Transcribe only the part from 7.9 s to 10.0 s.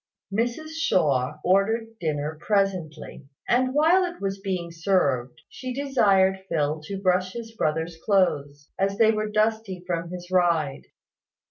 clothes, as they were dusty